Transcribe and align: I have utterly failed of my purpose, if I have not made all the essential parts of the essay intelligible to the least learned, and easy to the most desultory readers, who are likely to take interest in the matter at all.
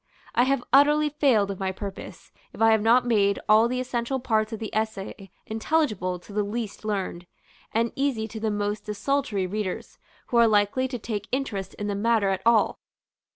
I 0.33 0.45
have 0.45 0.63
utterly 0.73 1.09
failed 1.09 1.51
of 1.51 1.59
my 1.59 1.71
purpose, 1.71 2.31
if 2.53 2.59
I 2.59 2.71
have 2.71 2.81
not 2.81 3.05
made 3.05 3.37
all 3.47 3.67
the 3.67 3.79
essential 3.79 4.19
parts 4.19 4.51
of 4.51 4.57
the 4.57 4.73
essay 4.73 5.29
intelligible 5.45 6.17
to 6.21 6.33
the 6.33 6.41
least 6.41 6.83
learned, 6.83 7.27
and 7.71 7.91
easy 7.95 8.27
to 8.29 8.39
the 8.39 8.49
most 8.49 8.85
desultory 8.85 9.45
readers, 9.45 9.99
who 10.29 10.37
are 10.37 10.47
likely 10.47 10.87
to 10.87 10.97
take 10.97 11.27
interest 11.31 11.75
in 11.75 11.85
the 11.85 11.93
matter 11.93 12.29
at 12.29 12.41
all. 12.47 12.79